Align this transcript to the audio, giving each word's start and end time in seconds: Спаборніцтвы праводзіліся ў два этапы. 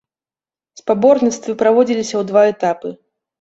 Спаборніцтвы 0.79 1.55
праводзіліся 1.61 2.15
ў 2.21 2.31
два 2.33 2.43
этапы. 2.55 2.89